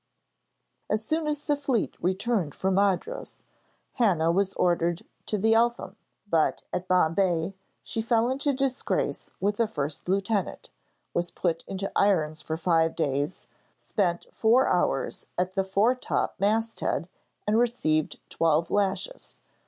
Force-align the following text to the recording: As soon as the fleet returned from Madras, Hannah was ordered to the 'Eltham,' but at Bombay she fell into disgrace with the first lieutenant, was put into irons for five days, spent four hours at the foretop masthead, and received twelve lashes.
As 0.89 1.05
soon 1.05 1.27
as 1.27 1.43
the 1.43 1.55
fleet 1.55 1.95
returned 2.01 2.55
from 2.55 2.73
Madras, 2.73 3.37
Hannah 3.91 4.31
was 4.31 4.55
ordered 4.55 5.05
to 5.27 5.37
the 5.37 5.53
'Eltham,' 5.53 5.95
but 6.25 6.63
at 6.73 6.87
Bombay 6.87 7.53
she 7.83 8.01
fell 8.01 8.27
into 8.27 8.51
disgrace 8.51 9.29
with 9.39 9.57
the 9.57 9.67
first 9.67 10.09
lieutenant, 10.09 10.71
was 11.13 11.29
put 11.29 11.63
into 11.67 11.91
irons 11.95 12.41
for 12.41 12.57
five 12.57 12.95
days, 12.95 13.45
spent 13.77 14.25
four 14.33 14.65
hours 14.67 15.27
at 15.37 15.51
the 15.51 15.63
foretop 15.63 16.33
masthead, 16.39 17.07
and 17.45 17.59
received 17.59 18.19
twelve 18.31 18.71
lashes. 18.71 19.37